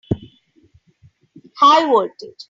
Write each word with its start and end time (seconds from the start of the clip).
High 1.59 1.85
voltage! 1.85 2.39